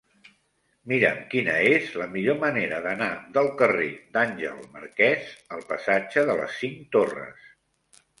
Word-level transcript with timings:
Mira'm 0.91 1.17
quina 1.33 1.57
és 1.73 1.91
la 2.01 2.07
millor 2.15 2.39
manera 2.43 2.79
d'anar 2.85 3.09
del 3.35 3.49
carrer 3.59 3.89
d'Àngel 4.17 4.63
Marquès 4.79 5.29
al 5.57 5.63
passatge 5.73 6.25
de 6.31 6.37
les 6.41 6.57
Cinc 6.63 6.81
Torres. 6.97 7.53